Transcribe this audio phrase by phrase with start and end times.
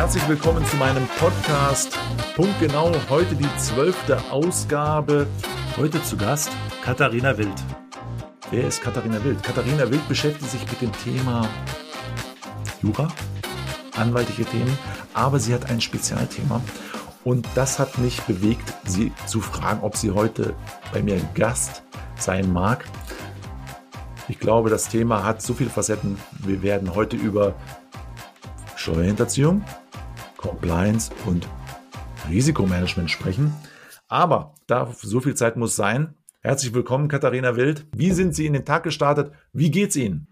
[0.00, 1.98] Herzlich willkommen zu meinem Podcast.
[2.34, 5.26] Punkt genau, heute die zwölfte Ausgabe.
[5.76, 6.50] Heute zu Gast
[6.82, 7.52] Katharina Wild.
[8.50, 9.42] Wer ist Katharina Wild?
[9.42, 11.46] Katharina Wild beschäftigt sich mit dem Thema
[12.82, 13.08] Jura,
[13.94, 14.78] anwaltliche Themen,
[15.12, 16.62] aber sie hat ein Spezialthema.
[17.22, 20.54] Und das hat mich bewegt, sie zu fragen, ob sie heute
[20.94, 21.82] bei mir Gast
[22.16, 22.86] sein mag.
[24.28, 26.16] Ich glaube, das Thema hat so viele Facetten.
[26.38, 27.54] Wir werden heute über
[28.76, 29.62] Steuerhinterziehung,
[30.40, 31.46] Compliance und
[32.28, 33.52] Risikomanagement sprechen.
[34.08, 36.14] Aber da so viel Zeit muss sein.
[36.40, 37.86] Herzlich willkommen, Katharina Wild.
[37.94, 39.32] Wie sind Sie in den Tag gestartet?
[39.52, 40.26] Wie geht's Ihnen?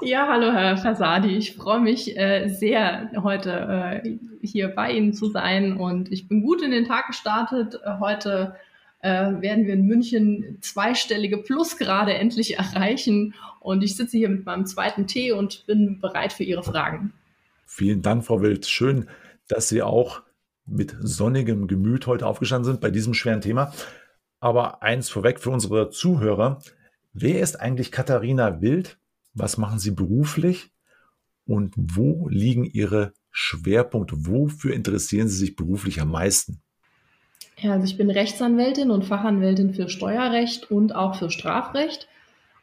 [0.00, 1.36] Ja, hallo Herr Fasadi.
[1.36, 6.42] Ich freue mich äh, sehr, heute äh, hier bei Ihnen zu sein und ich bin
[6.42, 7.78] gut in den Tag gestartet.
[8.00, 8.56] Heute
[9.02, 13.34] äh, werden wir in München zweistellige Plusgrade endlich erreichen.
[13.60, 17.12] Und ich sitze hier mit meinem zweiten Tee und bin bereit für Ihre Fragen.
[17.66, 18.66] Vielen Dank, Frau Wild.
[18.66, 19.08] Schön,
[19.48, 20.22] dass Sie auch
[20.66, 23.72] mit sonnigem Gemüt heute aufgestanden sind bei diesem schweren Thema.
[24.40, 26.60] Aber eins vorweg für unsere Zuhörer.
[27.12, 28.98] Wer ist eigentlich Katharina Wild?
[29.34, 30.70] Was machen Sie beruflich?
[31.46, 34.26] Und wo liegen Ihre Schwerpunkte?
[34.26, 36.60] Wofür interessieren Sie sich beruflich am meisten?
[37.58, 42.08] Ja, also ich bin Rechtsanwältin und Fachanwältin für Steuerrecht und auch für Strafrecht.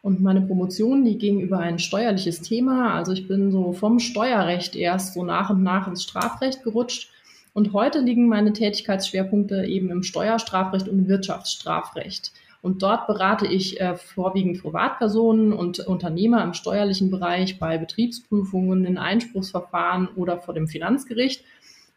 [0.02, 2.94] Und meine Promotion, die ging über ein steuerliches Thema.
[2.94, 7.12] Also ich bin so vom Steuerrecht erst so nach und nach ins Strafrecht gerutscht.
[7.54, 12.32] Und heute liegen meine Tätigkeitsschwerpunkte eben im Steuerstrafrecht und Wirtschaftsstrafrecht.
[12.62, 18.98] Und dort berate ich äh, vorwiegend Privatpersonen und Unternehmer im steuerlichen Bereich bei Betriebsprüfungen, in
[18.98, 21.44] Einspruchsverfahren oder vor dem Finanzgericht.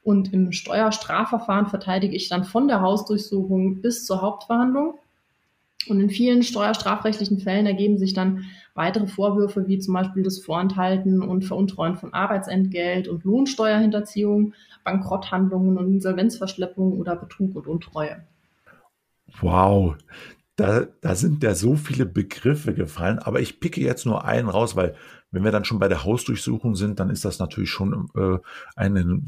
[0.04, 4.98] Und im Steuerstrafverfahren verteidige ich dann von der Hausdurchsuchung bis zur Hauptverhandlung.
[5.88, 8.44] Und in vielen steuerstrafrechtlichen Fällen ergeben sich dann
[8.74, 14.54] weitere Vorwürfe, wie zum Beispiel das Vorenthalten und Veruntreuen von Arbeitsentgelt und Lohnsteuerhinterziehung,
[14.84, 18.24] Bankrotthandlungen und Insolvenzverschleppung oder Betrug und Untreue.
[19.40, 19.96] Wow,
[20.56, 24.76] da, da sind ja so viele Begriffe gefallen, aber ich picke jetzt nur einen raus,
[24.76, 24.94] weil
[25.30, 28.36] wenn wir dann schon bei der Hausdurchsuchung sind, dann ist das natürlich schon äh,
[28.76, 29.22] eine,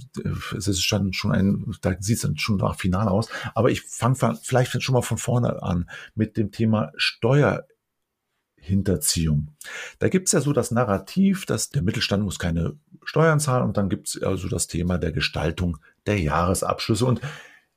[0.56, 3.30] es ist schon, schon ein, da sieht es dann schon nach Finale aus.
[3.54, 9.56] Aber ich fange vielleicht schon mal von vorne an mit dem Thema Steuerhinterziehung.
[9.98, 13.78] Da gibt es ja so das Narrativ, dass der Mittelstand muss keine Steuern zahlen und
[13.78, 17.06] dann gibt es also das Thema der Gestaltung der Jahresabschlüsse.
[17.06, 17.22] Und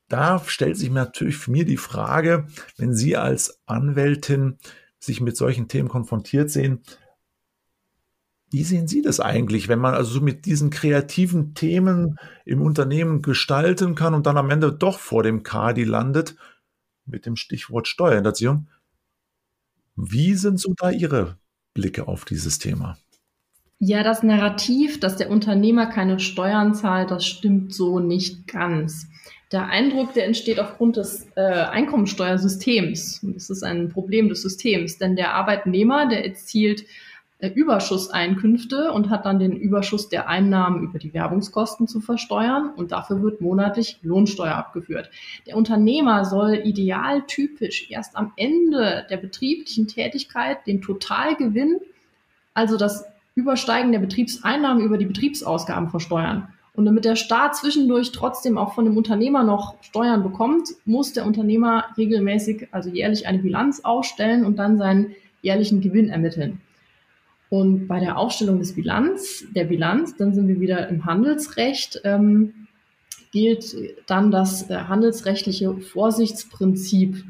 [0.07, 2.47] da stellt sich natürlich für mir die Frage,
[2.77, 4.57] wenn Sie als Anwältin
[4.99, 6.81] sich mit solchen Themen konfrontiert sehen,
[8.49, 13.21] wie sehen Sie das eigentlich, wenn man also so mit diesen kreativen Themen im Unternehmen
[13.21, 16.35] gestalten kann und dann am Ende doch vor dem Kadi landet
[17.05, 18.69] mit dem Stichwort Steuerhinterziehung?
[19.97, 21.37] Wie sind so da Ihre
[21.73, 22.97] Blicke auf dieses Thema?
[23.79, 29.07] Ja, das Narrativ, dass der Unternehmer keine Steuern zahlt, das stimmt so nicht ganz.
[29.51, 33.21] Der Eindruck, der entsteht aufgrund des äh, Einkommensteuersystems.
[33.23, 36.83] Das ist ein Problem des Systems, denn der Arbeitnehmer, der erzielt
[37.39, 42.91] äh, Überschusseinkünfte und hat dann den Überschuss der Einnahmen über die Werbungskosten zu versteuern und
[42.91, 45.09] dafür wird monatlich Lohnsteuer abgeführt.
[45.45, 51.79] Der Unternehmer soll idealtypisch erst am Ende der betrieblichen Tätigkeit den Totalgewinn,
[52.53, 53.05] also das
[53.35, 56.51] Übersteigen der Betriebseinnahmen über die Betriebsausgaben versteuern.
[56.77, 61.25] Und damit der Staat zwischendurch trotzdem auch von dem Unternehmer noch Steuern bekommt, muss der
[61.25, 66.61] Unternehmer regelmäßig, also jährlich eine Bilanz ausstellen und dann seinen jährlichen Gewinn ermitteln.
[67.49, 72.67] Und bei der Aufstellung des Bilanz, der Bilanz, dann sind wir wieder im Handelsrecht, ähm,
[73.31, 73.75] gilt
[74.05, 77.25] dann das äh, handelsrechtliche Vorsichtsprinzip.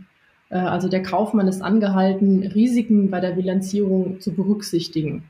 [0.50, 5.24] Äh, also der Kaufmann ist angehalten, Risiken bei der Bilanzierung zu berücksichtigen.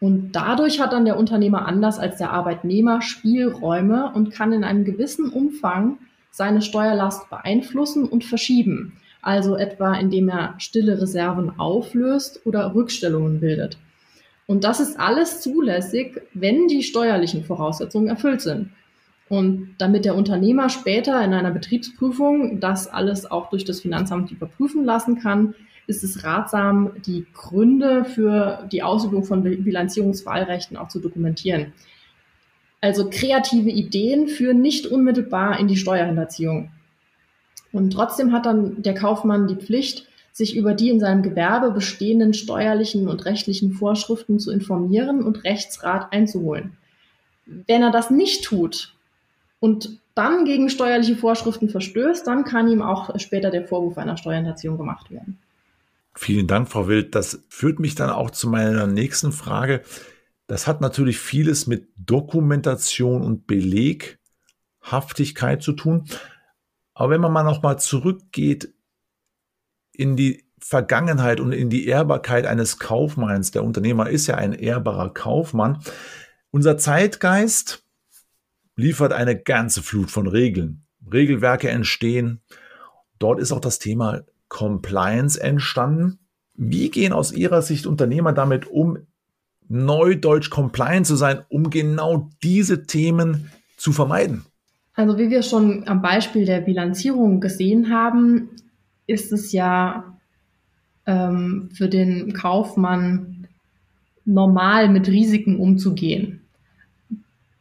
[0.00, 4.84] Und dadurch hat dann der Unternehmer anders als der Arbeitnehmer Spielräume und kann in einem
[4.84, 5.98] gewissen Umfang
[6.30, 8.94] seine Steuerlast beeinflussen und verschieben.
[9.20, 13.76] Also etwa indem er stille Reserven auflöst oder Rückstellungen bildet.
[14.46, 18.70] Und das ist alles zulässig, wenn die steuerlichen Voraussetzungen erfüllt sind.
[19.28, 24.84] Und damit der Unternehmer später in einer Betriebsprüfung das alles auch durch das Finanzamt überprüfen
[24.84, 25.54] lassen kann,
[25.86, 31.72] ist es ratsam, die Gründe für die Ausübung von Bilanzierungswahlrechten auch zu dokumentieren.
[32.80, 36.70] Also kreative Ideen führen nicht unmittelbar in die Steuerhinterziehung.
[37.72, 42.34] Und trotzdem hat dann der Kaufmann die Pflicht, sich über die in seinem Gewerbe bestehenden
[42.34, 46.76] steuerlichen und rechtlichen Vorschriften zu informieren und Rechtsrat einzuholen.
[47.46, 48.94] Wenn er das nicht tut
[49.58, 54.78] und dann gegen steuerliche Vorschriften verstößt, dann kann ihm auch später der Vorwurf einer Steuerhinterziehung
[54.78, 55.38] gemacht werden.
[56.14, 57.14] Vielen Dank, Frau Wild.
[57.14, 59.82] Das führt mich dann auch zu meiner nächsten Frage.
[60.46, 66.06] Das hat natürlich vieles mit Dokumentation und Beleghaftigkeit zu tun.
[66.94, 68.72] Aber wenn man mal nochmal zurückgeht
[69.92, 75.14] in die Vergangenheit und in die Ehrbarkeit eines Kaufmanns, der Unternehmer ist ja ein ehrbarer
[75.14, 75.78] Kaufmann,
[76.50, 77.84] unser Zeitgeist
[78.76, 80.84] liefert eine ganze Flut von Regeln.
[81.10, 82.42] Regelwerke entstehen.
[83.18, 86.18] Dort ist auch das Thema Compliance entstanden.
[86.54, 88.98] Wie gehen aus Ihrer Sicht Unternehmer damit um,
[89.68, 94.44] neudeutsch compliant zu sein, um genau diese Themen zu vermeiden?
[94.94, 98.50] Also wie wir schon am Beispiel der Bilanzierung gesehen haben,
[99.06, 100.18] ist es ja
[101.06, 103.46] ähm, für den Kaufmann
[104.26, 106.39] normal mit Risiken umzugehen.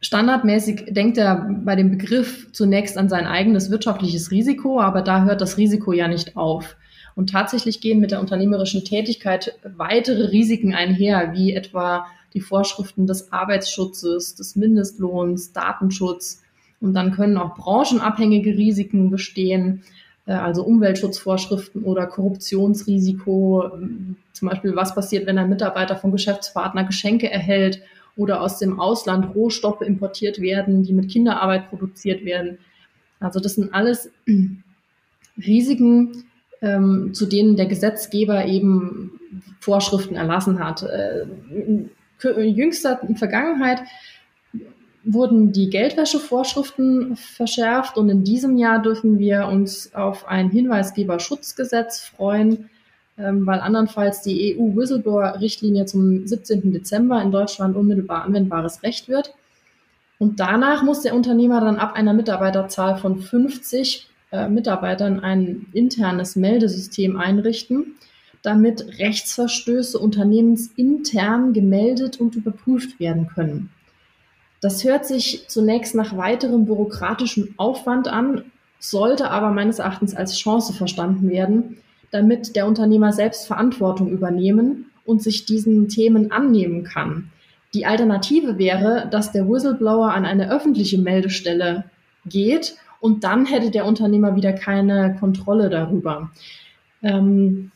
[0.02, 5.42] Standardmäßig denkt er bei dem Begriff zunächst an sein eigenes wirtschaftliches Risiko, aber da hört
[5.42, 6.78] das Risiko ja nicht auf.
[7.16, 13.34] Und tatsächlich gehen mit der unternehmerischen Tätigkeit weitere Risiken einher, wie etwa die Vorschriften des
[13.34, 16.44] Arbeitsschutzes, des Mindestlohns, Datenschutz.
[16.80, 19.84] Und dann können auch branchenabhängige Risiken bestehen,
[20.28, 23.72] äh, also Umweltschutzvorschriften oder Korruptionsrisiko.
[24.32, 27.82] Zum Beispiel, was passiert, wenn ein Mitarbeiter vom Geschäftspartner Geschenke erhält
[28.20, 32.58] oder aus dem Ausland Rohstoffe importiert werden, die mit Kinderarbeit produziert werden.
[33.22, 34.12] Also das sind alles
[35.38, 36.26] Risiken,
[36.62, 39.20] ähm, zu denen der Gesetzgeber eben
[39.62, 40.84] Vorschriften erlassen hat.
[40.84, 41.90] Äh, in,
[42.22, 43.84] in jüngster Vergangenheit
[45.06, 52.70] wurden die Geldwäschevorschriften verschärft und in diesem Jahr dürfen wir uns auf ein Hinweisgeberschutzgesetz freuen,
[53.46, 56.72] weil andernfalls die EU-Whistleblower-Richtlinie zum 17.
[56.72, 59.34] Dezember in Deutschland unmittelbar anwendbares Recht wird.
[60.18, 66.36] Und danach muss der Unternehmer dann ab einer Mitarbeiterzahl von 50 äh, Mitarbeitern ein internes
[66.36, 67.96] Meldesystem einrichten,
[68.42, 73.70] damit Rechtsverstöße unternehmensintern gemeldet und überprüft werden können.
[74.62, 78.44] Das hört sich zunächst nach weiterem bürokratischem Aufwand an,
[78.78, 81.78] sollte aber meines Erachtens als Chance verstanden werden,
[82.12, 87.32] damit der Unternehmer selbst Verantwortung übernehmen und sich diesen Themen annehmen kann.
[87.74, 91.86] Die Alternative wäre, dass der Whistleblower an eine öffentliche Meldestelle
[92.26, 96.32] geht und dann hätte der Unternehmer wieder keine Kontrolle darüber.
[97.02, 97.72] Ähm,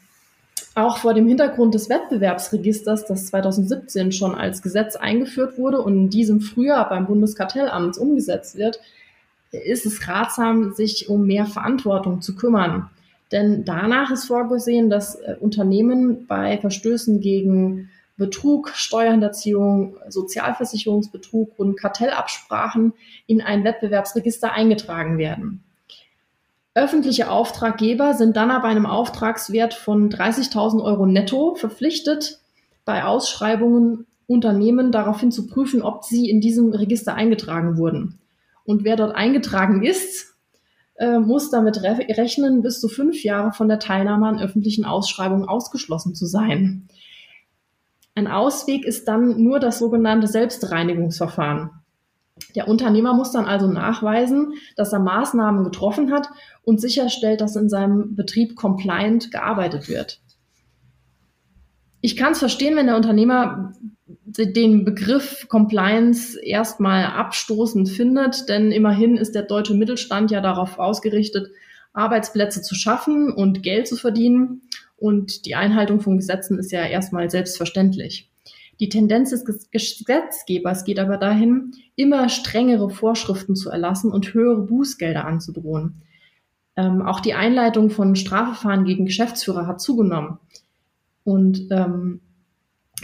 [0.76, 6.10] auch vor dem Hintergrund des Wettbewerbsregisters, das 2017 schon als Gesetz eingeführt wurde und in
[6.10, 8.80] diesem Frühjahr beim Bundeskartellamt umgesetzt wird,
[9.52, 12.90] ist es ratsam, sich um mehr Verantwortung zu kümmern.
[13.34, 22.94] Denn danach ist vorgesehen, dass äh, Unternehmen bei Verstößen gegen Betrug, Steuerhinterziehung, Sozialversicherungsbetrug und Kartellabsprachen
[23.26, 25.64] in ein Wettbewerbsregister eingetragen werden.
[26.76, 32.40] Öffentliche Auftraggeber sind dann ab einem Auftragswert von 30.000 Euro netto verpflichtet,
[32.86, 38.20] bei Ausschreibungen Unternehmen daraufhin zu prüfen, ob sie in diesem Register eingetragen wurden.
[38.64, 40.33] Und wer dort eingetragen ist,
[41.04, 45.48] äh, muss damit re rechnen, bis zu fünf Jahre von der Teilnahme an öffentlichen Ausschreibungen
[45.48, 46.88] ausgeschlossen zu sein.
[48.16, 51.72] Ein Ausweg ist dann nur das sogenannte Selbstreinigungsverfahren.
[52.56, 56.30] Der Unternehmer muss dann also nachweisen, dass er Maßnahmen getroffen hat
[56.64, 60.22] und sicherstellt, dass in seinem Betrieb compliant gearbeitet wird.
[62.00, 63.74] Ich kann es verstehen, wenn der Unternehmer
[64.38, 71.52] den Begriff Compliance erstmal abstoßend findet, denn immerhin ist der deutsche Mittelstand ja darauf ausgerichtet,
[71.94, 74.62] Arbeitsplätze zu schaffen und Geld zu verdienen.
[74.98, 78.30] Und die Einhaltung von Gesetzen ist ja erstmal selbstverständlich.
[78.80, 85.26] Die Tendenz des Gesetzgebers geht aber dahin, immer strengere Vorschriften zu erlassen und höhere Bußgelder
[85.26, 86.02] anzudrohen.
[86.76, 90.40] Ähm, auch die Einleitung von Strafverfahren gegen Geschäftsführer hat zugenommen.
[91.24, 92.22] Und ähm,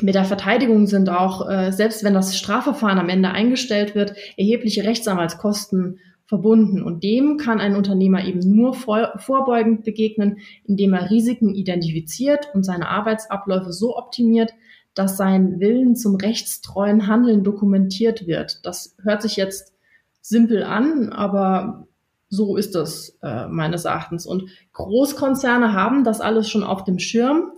[0.02, 4.84] mit der Verteidigung sind auch, äh, selbst wenn das Strafverfahren am Ende eingestellt wird, erhebliche
[4.84, 6.84] Rechtsanwaltskosten verbunden.
[6.84, 12.64] Und dem kann ein Unternehmer eben nur vor, vorbeugend begegnen, indem er Risiken identifiziert und
[12.64, 14.52] seine Arbeitsabläufe so optimiert,
[14.94, 18.66] dass sein Willen zum rechtstreuen Handeln dokumentiert wird.
[18.66, 19.74] Das hört sich jetzt
[20.22, 21.88] simpel an, aber
[22.30, 24.26] so ist das äh, meines Erachtens.
[24.26, 27.52] Und Großkonzerne haben das alles schon auf dem Schirm.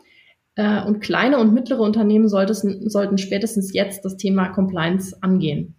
[0.56, 5.76] Äh, und kleine und mittlere Unternehmen sollten, sollten spätestens jetzt das Thema Compliance angehen.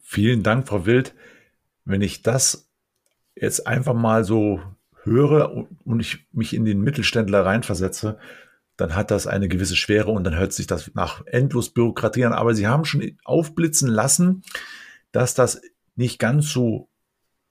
[0.00, 1.14] Vielen Dank, Frau Wild.
[1.84, 2.68] Wenn ich das
[3.34, 4.60] jetzt einfach mal so
[5.02, 8.18] höre und ich mich in den Mittelständler reinversetze,
[8.76, 12.32] dann hat das eine gewisse Schwere und dann hört sich das nach endlos Bürokratie an.
[12.32, 14.42] Aber Sie haben schon aufblitzen lassen,
[15.10, 15.60] dass das
[15.96, 16.88] nicht ganz so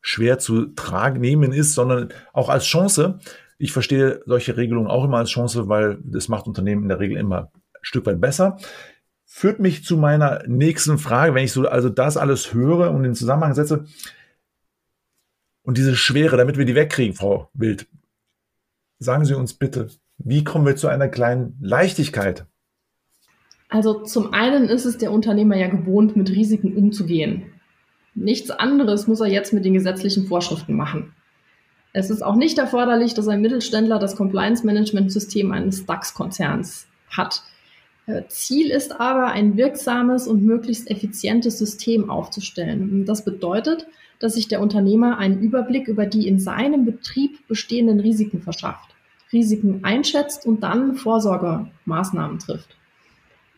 [0.02, 3.20] schwer zu tragen nehmen ist, sondern auch als Chance.
[3.62, 7.18] Ich verstehe solche Regelungen auch immer als Chance, weil das macht Unternehmen in der Regel
[7.18, 8.58] immer ein Stück weit besser.
[9.24, 13.14] führt mich zu meiner nächsten Frage, wenn ich so also das alles höre und in
[13.14, 13.86] Zusammenhang setze
[15.62, 17.88] und diese Schwere, damit wir die wegkriegen, Frau Wild.
[18.98, 22.48] Sagen Sie uns bitte, wie kommen wir zu einer kleinen Leichtigkeit?
[23.70, 27.44] Also zum einen ist es der Unternehmer ja gewohnt, mit Risiken umzugehen.
[28.16, 31.14] Nichts anderes muss er jetzt mit den gesetzlichen Vorschriften machen.
[31.94, 37.44] Es ist auch nicht erforderlich, dass ein Mittelständler das Compliance-Management-System eines DAX-Konzerns hat.
[38.06, 43.06] Äh, Ziel ist aber, ein wirksames und möglichst effizientes System aufzustellen.
[43.06, 43.88] Das bedeutet,
[44.20, 48.96] dass sich der Unternehmer einen Überblick über die in seinem Betrieb bestehenden Risiken verschafft,
[49.34, 52.78] Risiken einschätzt und dann Vorsorgemaßnahmen trifft.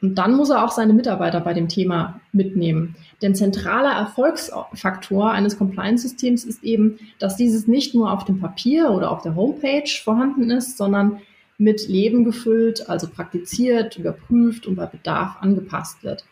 [0.03, 2.95] Und dann muss er auch seine Mitarbeiter bei dem Thema mitnehmen.
[3.21, 9.11] Denn zentraler Erfolgsfaktor eines Compliance-Systems ist eben, dass dieses nicht nur auf dem Papier oder
[9.11, 11.21] auf der Homepage vorhanden ist, sondern
[11.57, 16.25] mit Leben gefüllt, also praktiziert, überprüft und bei Bedarf angepasst wird.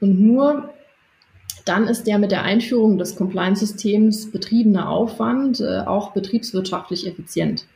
[0.00, 0.70] Und nur
[1.66, 7.66] dann ist der mit der Einführung des Compliance-Systems betriebene Aufwand äh, auch betriebswirtschaftlich effizient.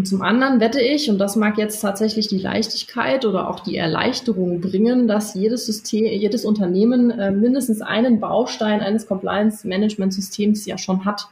[0.00, 3.76] Und zum anderen wette ich, und das mag jetzt tatsächlich die Leichtigkeit oder auch die
[3.76, 11.04] Erleichterung bringen, dass jedes System, jedes Unternehmen äh, mindestens einen Baustein eines Compliance-Management-Systems ja schon
[11.04, 11.28] hat.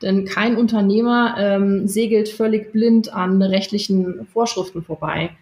[0.00, 5.36] Denn kein Unternehmer ähm, segelt völlig blind an rechtlichen Vorschriften vorbei.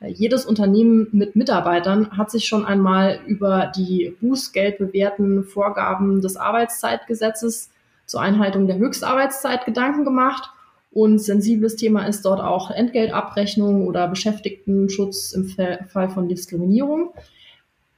[0.00, 7.68] Äh, jedes Unternehmen mit Mitarbeitern hat sich schon einmal über die bußgeldbewährten Vorgaben des Arbeitszeitgesetzes
[8.06, 10.50] zur Einhaltung der Höchstarbeitszeit Gedanken gemacht
[10.96, 17.10] und sensibles Thema ist dort auch Entgeltabrechnung oder Beschäftigtenschutz im Fall von Diskriminierung.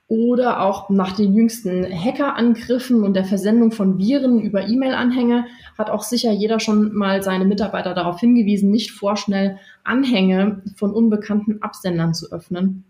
[0.08, 6.02] Oder auch nach den jüngsten Hackerangriffen und der Versendung von Viren über E-Mail-Anhänge hat auch
[6.02, 12.32] sicher jeder schon mal seine Mitarbeiter darauf hingewiesen, nicht vorschnell Anhänge von unbekannten Absendern zu
[12.32, 12.82] öffnen.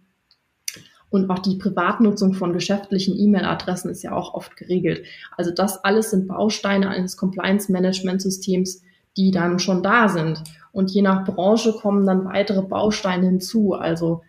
[1.10, 5.04] Und auch die Privatnutzung von geschäftlichen E-Mail-Adressen ist ja auch oft geregelt.
[5.36, 8.82] Also das alles sind Bausteine eines Compliance-Management-Systems,
[9.16, 10.42] die dann schon da sind.
[10.72, 13.74] Und je nach Branche kommen dann weitere Bausteine hinzu.
[13.74, 14.22] Also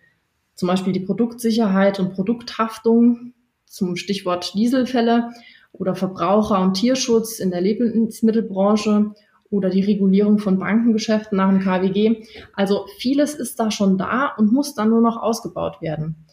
[0.54, 3.34] zum Beispiel die Produktsicherheit und Produkthaftung
[3.66, 5.30] zum Stichwort Dieselfälle
[5.72, 9.12] oder Verbraucher- und Tierschutz in der Lebensmittelbranche
[9.50, 12.24] oder die Regulierung von Bankengeschäften nach dem KWG.
[12.54, 16.26] Also vieles ist da schon da und muss dann nur noch ausgebaut werden.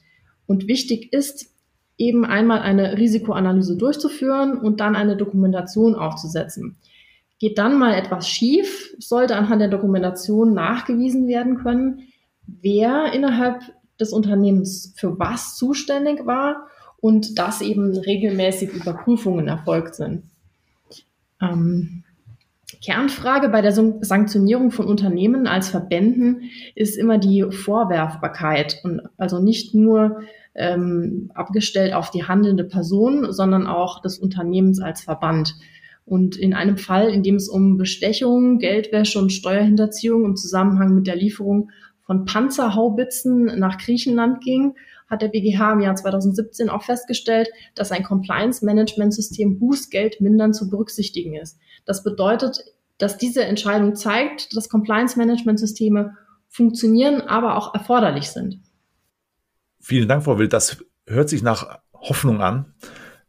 [0.45, 1.53] Und wichtig ist
[1.97, 6.77] eben einmal eine Risikoanalyse durchzuführen und dann eine Dokumentation aufzusetzen.
[7.39, 12.07] Geht dann mal etwas schief, sollte anhand der Dokumentation nachgewiesen werden können,
[12.47, 13.61] wer innerhalb
[13.99, 16.67] des Unternehmens für was zuständig war
[16.99, 20.23] und dass eben regelmäßig Überprüfungen erfolgt sind.
[21.41, 22.03] Ähm,
[22.83, 29.73] Kernfrage bei der Sanktionierung von Unternehmen als Verbänden ist immer die Vorwerfbarkeit und also nicht
[29.73, 30.21] nur
[30.53, 35.55] ähm, abgestellt auf die handelnde Person, sondern auch des Unternehmens als Verband.
[36.07, 41.05] Und in einem Fall, in dem es um Bestechung, Geldwäsche und Steuerhinterziehung im Zusammenhang mit
[41.05, 41.69] der Lieferung
[42.05, 44.75] von Panzerhaubitzen nach Griechenland ging,
[45.09, 51.35] hat der BGH im Jahr 2017 auch festgestellt, dass ein Compliance-Management-System Bußgeld mindern zu berücksichtigen
[51.35, 51.59] ist.
[51.85, 52.63] Das bedeutet,
[52.97, 56.15] dass diese Entscheidung zeigt, dass Compliance-Management-Systeme
[56.47, 58.61] funktionieren, aber auch erforderlich sind.
[59.81, 60.53] Vielen Dank, Frau Wild.
[60.53, 62.73] Das hört sich nach Hoffnung an,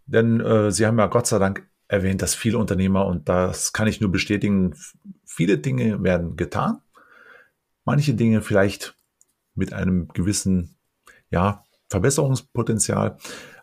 [0.06, 3.88] denn äh, Sie haben ja Gott sei Dank erwähnt, dass viele Unternehmer, und das kann
[3.88, 4.74] ich nur bestätigen,
[5.24, 6.80] viele Dinge werden getan.
[7.84, 8.94] Manche Dinge vielleicht
[9.54, 10.76] mit einem gewissen,
[11.30, 13.16] ja, Verbesserungspotenzial.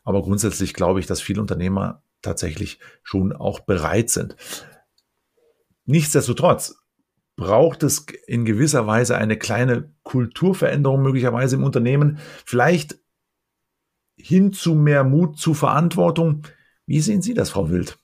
[0.04, 4.36] Aber grundsätzlich glaube ich, dass viele Unternehmer tatsächlich schon auch bereit sind.
[5.86, 6.76] Nichtsdestotrotz
[7.36, 12.98] braucht es in gewisser Weise eine kleine Kulturveränderung möglicherweise im Unternehmen, vielleicht
[14.18, 16.44] hin zu mehr Mut, zu Verantwortung.
[16.88, 18.00] Wie sehen Sie das, Frau Wild?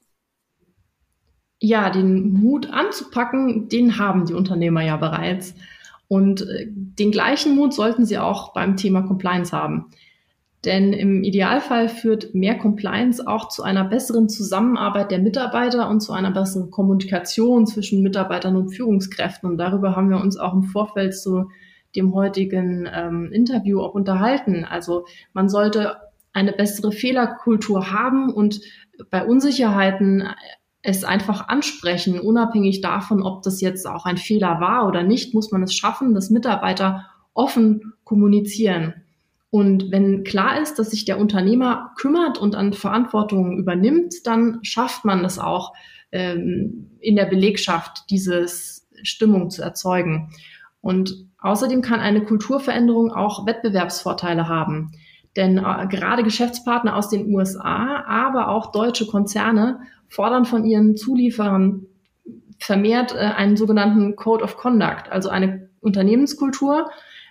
[1.62, 5.54] Ja, den Mut anzupacken, den haben die Unternehmer ja bereits.
[6.08, 9.92] Und äh, den gleichen Mut sollten sie auch beim Thema Compliance haben.
[10.66, 16.14] Denn im Idealfall führt mehr Compliance auch zu einer besseren Zusammenarbeit der Mitarbeiter und zu
[16.14, 19.50] einer besseren Kommunikation zwischen Mitarbeitern und Führungskräften.
[19.50, 21.50] Und darüber haben wir uns auch im Vorfeld zu
[21.96, 24.66] dem heutigen ähm, Interview auch unterhalten.
[24.66, 25.98] Also man sollte
[26.34, 28.62] eine bessere Fehlerkultur haben und
[29.10, 30.24] bei Unsicherheiten
[30.84, 35.52] es einfach ansprechen, unabhängig davon, ob das jetzt auch ein Fehler war oder nicht, muss
[35.52, 38.96] man es schaffen, dass Mitarbeiter offen kommunizieren.
[39.52, 45.06] Und wenn klar ist, dass sich der Unternehmer kümmert und an Verantwortung übernimmt, dann schafft
[45.06, 45.74] man es auch
[46.12, 48.46] ähm, in der Belegschaft, diese
[49.04, 50.32] Stimmung zu erzeugen.
[50.80, 54.94] Und außerdem kann eine Kulturveränderung auch Wettbewerbsvorteile haben.
[55.36, 61.88] Denn äh, gerade Geschäftspartner aus den USA, aber auch deutsche Konzerne fordern von ihren Zulieferern
[62.60, 66.90] vermehrt äh, einen sogenannten Code of Conduct, also eine Unternehmenskultur,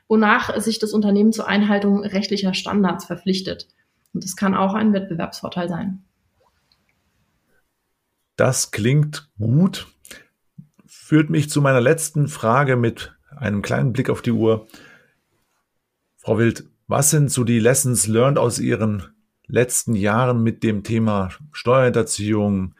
[0.08, 3.68] wonach sich das Unternehmen zur Einhaltung rechtlicher Standards verpflichtet.
[4.12, 6.04] Und das kann auch ein Wettbewerbsvorteil sein.
[8.36, 9.86] Das klingt gut.
[10.86, 14.66] Führt mich zu meiner letzten Frage mit einem kleinen Blick auf die Uhr.
[16.16, 19.04] Frau Wild, was sind so die Lessons learned aus Ihren
[19.46, 22.74] letzten Jahren mit dem Thema Steuerhinterziehung,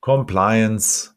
[0.00, 1.12] Compliance,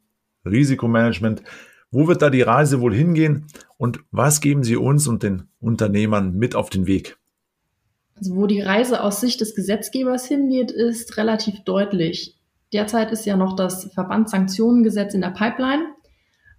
[0.45, 1.43] Risikomanagement?
[1.91, 3.47] Wo wird da die Reise wohl hingehen
[3.77, 7.17] und was geben Sie uns und den Unternehmern mit auf den Weg?
[8.15, 12.39] Also wo die Reise aus Sicht des Gesetzgebers hingeht, ist relativ deutlich.
[12.71, 15.83] Derzeit ist ja noch das Verbandssanktionengesetz in der Pipeline.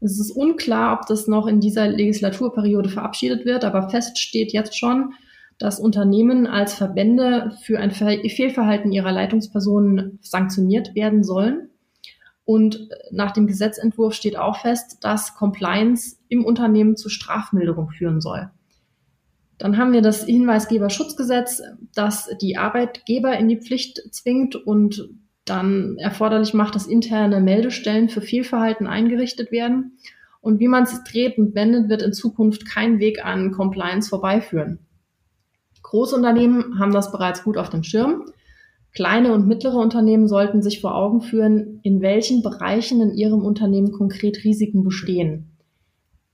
[0.03, 4.79] Es ist unklar, ob das noch in dieser Legislaturperiode verabschiedet wird, aber fest steht jetzt
[4.79, 5.15] schon,
[5.59, 11.71] dass Unternehmen als Verbände für ein Fehlverhalten ihrer Leitungspersonen sanktioniert werden sollen.
[12.45, 18.51] Und nach dem Gesetzentwurf steht auch fest, dass Compliance im Unternehmen zu Strafmilderung führen soll.
[19.59, 21.63] Dann haben wir das Hinweisgeberschutzgesetz,
[21.95, 25.09] das die Arbeitgeber in die Pflicht zwingt und
[25.45, 29.99] dann erforderlich macht, dass interne Meldestellen für Fehlverhalten eingerichtet werden.
[30.41, 34.81] Und wie man es dreht und wendet, wird in Zukunft kein Weg an Compliance vorbeiführen.
[35.93, 38.25] Großunternehmen haben das bereits gut auf dem Schirm.
[38.95, 43.93] Kleine und mittlere Unternehmen sollten sich vor Augen führen, in welchen Bereichen in ihrem Unternehmen
[43.93, 45.55] konkret Risiken bestehen.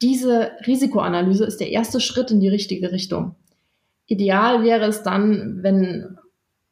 [0.01, 3.35] Diese Risikoanalyse ist der erste Schritt in die richtige Richtung.
[4.07, 6.19] Ideal wäre es dann, wenn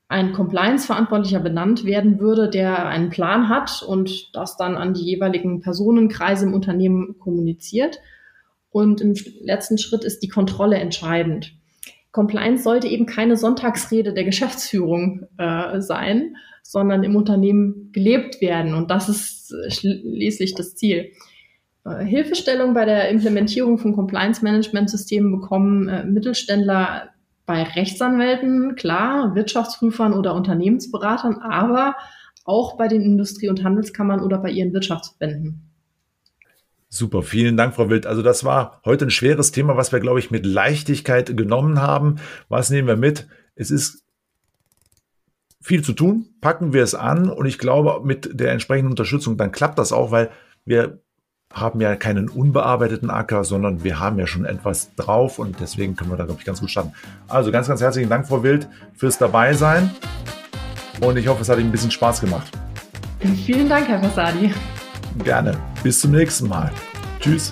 [0.06, 5.60] ein Compliance-Verantwortlicher benannt werden würde, der einen Plan hat und das dann an die jeweiligen
[5.60, 7.98] Personenkreise im Unternehmen kommuniziert.
[8.70, 11.55] Und im letzten Schritt ist die Kontrolle entscheidend.
[12.16, 18.72] Compliance sollte eben keine Sonntagsrede der Geschäftsführung äh, sein, sondern im Unternehmen gelebt werden.
[18.72, 21.10] Und das ist schließlich das Ziel.
[21.84, 27.10] Äh, Hilfestellung bei der Implementierung von Compliance-Management-Systemen bekommen äh, Mittelständler
[27.44, 31.96] bei Rechtsanwälten, klar, Wirtschaftsprüfern oder Unternehmensberatern, aber
[32.46, 35.65] auch bei den Industrie- und Handelskammern oder bei ihren Wirtschaftsverbänden.
[36.96, 38.06] Super, vielen Dank, Frau Wild.
[38.06, 42.16] Also das war heute ein schweres Thema, was wir, glaube ich, mit Leichtigkeit genommen haben.
[42.48, 43.28] Was nehmen wir mit?
[43.54, 44.02] Es ist
[45.60, 49.52] viel zu tun, packen wir es an und ich glaube, mit der entsprechenden Unterstützung, dann
[49.52, 50.30] klappt das auch, weil
[50.64, 51.02] wir
[51.52, 56.10] haben ja keinen unbearbeiteten Acker, sondern wir haben ja schon etwas drauf und deswegen können
[56.10, 56.94] wir da, glaube ich, ganz gut starten.
[57.28, 59.90] Also ganz, ganz herzlichen Dank, Frau Wild, fürs Dabeisein
[61.02, 62.50] und ich hoffe, es hat Ihnen ein bisschen Spaß gemacht.
[63.44, 64.54] Vielen Dank, Herr Fasadi.
[65.24, 65.56] Gerne.
[65.82, 66.70] Bis zum nächsten Mal.
[67.20, 67.50] Tschüss.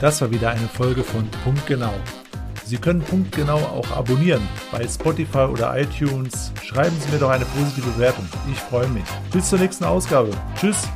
[0.00, 1.94] Das war wieder eine Folge von Punkt Genau.
[2.64, 6.52] Sie können Punkt Genau auch abonnieren bei Spotify oder iTunes.
[6.64, 8.28] Schreiben Sie mir doch eine positive Bewertung.
[8.50, 9.04] Ich freue mich.
[9.32, 10.30] Bis zur nächsten Ausgabe.
[10.58, 10.88] Tschüss.